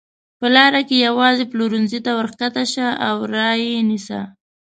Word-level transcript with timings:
په 0.39 0.47
لاره 0.55 0.81
کې 0.87 0.97
یوې 1.05 1.47
پلورنځۍ 1.51 1.99
ته 2.05 2.11
ورکښته 2.19 2.63
شه 2.73 2.87
او 3.07 3.17
را 3.33 3.49
یې 3.63 3.77
نیسه. 3.89 4.19